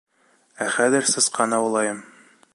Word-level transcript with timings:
Ә 0.65 0.67
хәҙер 0.77 1.09
сысҡан 1.11 1.55
аулайым. 1.59 2.03